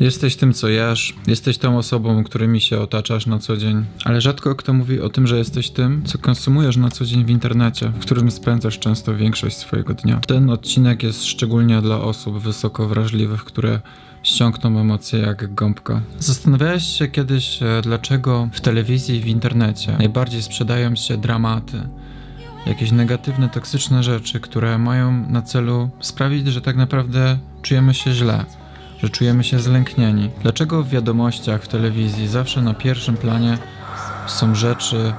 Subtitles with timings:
[0.00, 4.54] Jesteś tym, co jesz, jesteś tą osobą, którymi się otaczasz na co dzień, ale rzadko
[4.54, 7.98] kto mówi o tym, że jesteś tym, co konsumujesz na co dzień w internecie, w
[7.98, 10.20] którym spędzasz często większość swojego dnia.
[10.26, 13.80] Ten odcinek jest szczególnie dla osób wysoko wrażliwych, które
[14.22, 16.00] ściągną emocje jak gąbka.
[16.18, 21.88] Zastanawiałeś się kiedyś, e, dlaczego w telewizji i w internecie najbardziej sprzedają się dramaty,
[22.66, 28.44] jakieś negatywne, toksyczne rzeczy, które mają na celu sprawić, że tak naprawdę czujemy się źle,
[29.02, 30.30] że czujemy się zlęknieni.
[30.42, 33.58] Dlaczego w wiadomościach, w telewizji zawsze na pierwszym planie
[34.26, 35.12] są rzeczy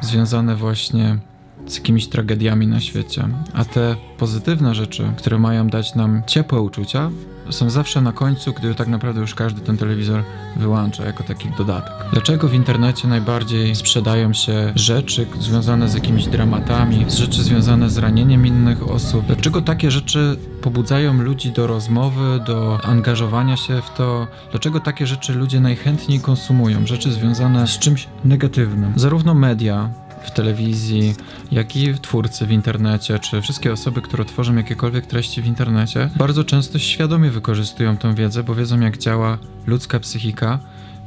[0.00, 1.18] związane właśnie
[1.66, 7.10] z jakimiś tragediami na świecie, a te pozytywne rzeczy, które mają dać nam ciepłe uczucia,
[7.50, 10.22] są zawsze na końcu, gdy tak naprawdę już każdy ten telewizor
[10.56, 11.92] wyłącza jako taki dodatek.
[12.12, 18.46] Dlaczego w internecie najbardziej sprzedają się rzeczy związane z jakimiś dramatami, rzeczy związane z ranieniem
[18.46, 19.26] innych osób?
[19.26, 24.26] Dlaczego takie rzeczy pobudzają ludzi do rozmowy, do angażowania się w to?
[24.50, 26.86] Dlaczego takie rzeczy ludzie najchętniej konsumują?
[26.86, 28.92] Rzeczy związane z czymś negatywnym.
[28.96, 29.90] Zarówno media,
[30.24, 31.14] w telewizji,
[31.52, 36.44] jak i twórcy w internecie, czy wszystkie osoby, które tworzą jakiekolwiek treści w internecie, bardzo
[36.44, 40.58] często świadomie wykorzystują tą wiedzę, bo wiedzą, jak działa ludzka psychika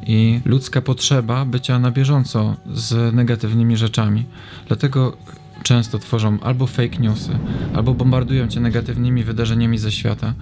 [0.06, 4.26] i ludzka potrzeba bycia na bieżąco z negatywnymi rzeczami.
[4.68, 5.18] Dlatego
[5.64, 7.40] często tworzą albo fake newsy,
[7.74, 10.34] albo bombardują cię negatywnymi wydarzeniami ze świata,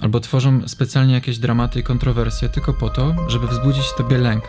[0.00, 4.44] albo tworzą specjalnie jakieś dramaty i kontrowersje tylko po to, żeby wzbudzić w tobie lęk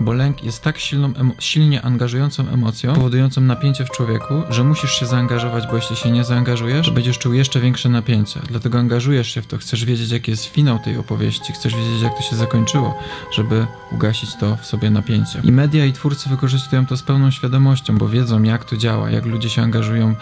[0.00, 5.06] bo lęk jest tak silną, silnie angażującą emocją, powodującą napięcie w człowieku, że musisz się
[5.06, 8.40] zaangażować, bo jeśli się nie zaangażujesz, będziesz czuł jeszcze większe napięcie.
[8.48, 12.16] Dlatego angażujesz się w to, chcesz wiedzieć, jaki jest finał tej opowieści, chcesz wiedzieć, jak
[12.16, 12.98] to się zakończyło,
[13.32, 15.40] żeby ugasić to w sobie napięcie.
[15.44, 19.26] I media i twórcy wykorzystują to z pełną świadomością, bo wiedzą, jak to działa, jak
[19.26, 20.14] ludzie się angażują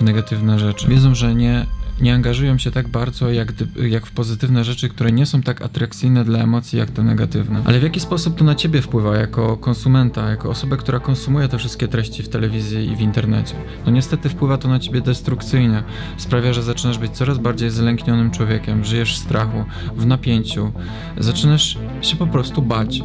[0.00, 0.88] w negatywne rzeczy.
[0.88, 1.66] Wiedzą, że nie
[2.00, 3.52] nie angażują się tak bardzo jak,
[3.88, 7.62] jak w pozytywne rzeczy, które nie są tak atrakcyjne dla emocji jak te negatywne.
[7.64, 11.58] Ale w jaki sposób to na ciebie wpływa jako konsumenta, jako osobę, która konsumuje te
[11.58, 13.54] wszystkie treści w telewizji i w internecie?
[13.86, 15.82] No niestety wpływa to na ciebie destrukcyjnie.
[16.16, 19.64] Sprawia, że zaczynasz być coraz bardziej zlęknionym człowiekiem, żyjesz w strachu,
[19.96, 20.72] w napięciu,
[21.18, 23.02] zaczynasz się po prostu bać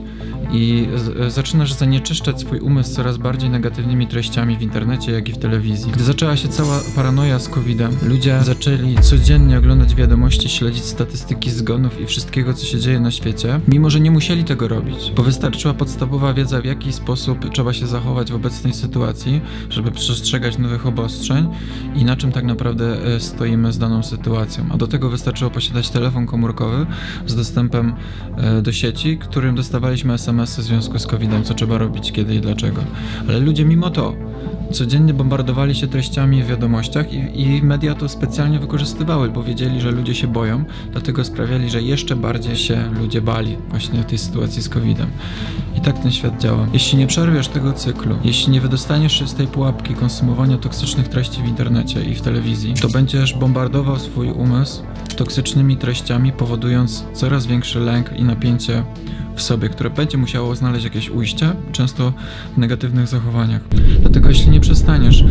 [0.54, 0.88] i
[1.28, 5.92] zaczynasz zanieczyszczać swój umysł coraz bardziej negatywnymi treściami w internecie, jak i w telewizji.
[5.92, 12.02] Gdy zaczęła się cała paranoja z COVID-em, ludzie zaczęli codziennie oglądać wiadomości, śledzić statystyki zgonów
[12.02, 15.74] i wszystkiego, co się dzieje na świecie, mimo że nie musieli tego robić, bo wystarczyła
[15.74, 21.48] podstawowa wiedza, w jaki sposób trzeba się zachować w obecnej sytuacji, żeby przestrzegać nowych obostrzeń
[21.96, 24.66] i na czym tak naprawdę e, stoimy z daną sytuacją.
[24.70, 26.86] A do tego wystarczyło posiadać telefon komórkowy
[27.26, 27.94] z dostępem
[28.38, 32.42] e, do sieci, którym dostawaliśmy SMS w związku z COVID-em, co trzeba robić, kiedy i
[32.42, 32.82] dlaczego.
[33.28, 34.16] Ale ludzie mimo to
[34.72, 39.92] codziennie bombardowali się treściami w wiadomościach i, i, media to specjalnie wykorzystywały, bo wiedzieli, że
[39.92, 44.70] ludzie się boją, dlatego sprawiali, że jeszcze bardziej się ludzie bali właśnie tej sytuacji z
[44.70, 45.08] COVID-em.
[45.78, 46.68] I tak ten świat działa.
[46.74, 51.42] Jeśli nie przerwiesz tego cyklu, jeśli nie wydostaniesz się z tej pułapki konsumowania toksycznych treści
[51.42, 54.84] w internecie i w telewizji, to będziesz bombardował swój umysł
[55.16, 58.84] toksycznymi treściami, powodując coraz większy lęk i napięcie
[59.36, 62.14] w sobie, które będzie musiało znaleźć jakieś ujście, często
[62.56, 63.62] w negatywnych zachowaniach.
[64.02, 65.24] Dlatego jeśli nie przestaniesz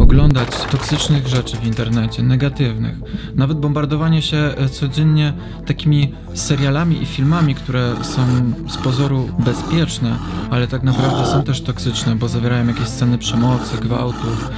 [0.00, 2.96] oglądać toksycznych rzeczy w internecie, negatywnych,
[3.34, 5.32] nawet bombardowanie się e, codziennie
[5.66, 8.22] takimi serialami i filmami, które są
[8.68, 10.16] z pozoru bezpieczne,
[10.50, 14.50] ale tak naprawdę są też toksyczne, bo zawierają jakieś sceny przemocy, gwałtów,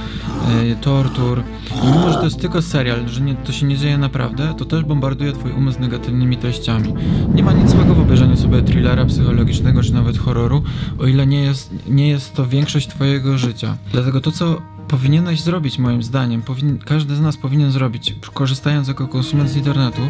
[0.63, 1.43] yy, tortur.
[1.83, 4.65] I mimo, że to jest tylko serial, że nie, to się nie dzieje naprawdę, to
[4.65, 6.93] też bombarduje twój umysł negatywnymi treściami.
[7.33, 10.63] Nie ma nic złego w obejrzeniu sobie thrillera psychologicznego czy nawet horroru,
[10.99, 13.77] o ile nie jest, nie jest to większość twojego życia.
[13.91, 19.07] Dlatego to, co powinieneś zrobić, moim zdaniem, powin, każdy z nas powinien zrobić, korzystając jako
[19.07, 20.01] konsument z internetu,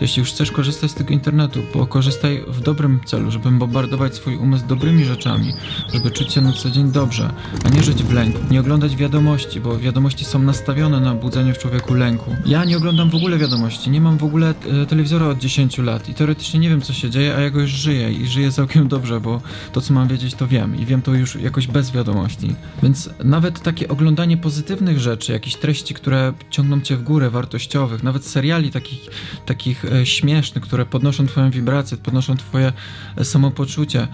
[0.00, 4.36] jeśli już chcesz korzystać z tego internetu, bo korzystaj w dobrym celu, żeby bombardować swój
[4.36, 5.52] umysł dobrymi rzeczami,
[5.94, 7.30] żeby czuć się na co dzień dobrze,
[7.64, 8.38] a nie żyć w lęku.
[8.50, 12.36] Nie oglądać wiadomości, bo wiadomości są nastawione na budzenie w człowieku lęku.
[12.46, 16.08] Ja nie oglądam w ogóle wiadomości, nie mam w ogóle e, telewizora od 10 lat
[16.08, 18.88] i teoretycznie nie wiem, co się dzieje, a ja go już żyję i żyję całkiem
[18.88, 19.40] dobrze, bo
[19.72, 22.54] to, co mam wiedzieć, to wiem i wiem to już jakoś bez wiadomości.
[22.82, 28.02] Więc nawet takie oglądanie oglądanie pozytywnych rzeczy, jakichś treści, które ciągną cię w górę, wartościowych,
[28.02, 29.00] nawet seriali takich,
[29.46, 32.72] takich e, śmiesznych, które podnoszą twoją wibrację, podnoszą twoje
[33.16, 34.08] e, samopoczucie.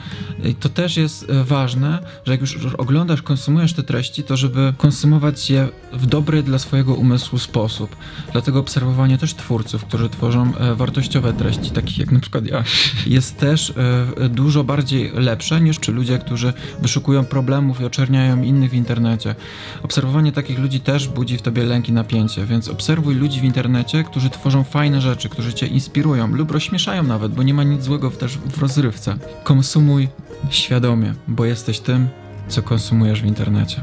[0.44, 4.72] I to też jest e, ważne, że jak już oglądasz, konsumujesz te treści, to żeby
[4.76, 7.96] konsumować je w dobry dla swojego umysłu sposób.
[8.32, 12.64] Dlatego obserwowanie też twórców, którzy tworzą e, wartościowe treści, takich jak na przykład ja,
[13.06, 13.72] jest też
[14.16, 16.52] e, dużo bardziej lepsze niż czy ludzie, którzy
[16.82, 19.34] wyszukują problemów i oczerniają innych w internecie.
[19.82, 24.04] Obserwowanie takich ludzi też budzi w tobie lęk i napięcie, więc obserwuj ludzi w internecie,
[24.04, 28.10] którzy tworzą fajne rzeczy, którzy cię inspirują lub rozśmieszają nawet, bo nie ma nic złego
[28.10, 29.16] też w rozrywce.
[29.44, 30.08] Konsumuj
[30.50, 32.08] świadomie, bo jesteś tym,
[32.48, 33.82] co konsumujesz w internecie.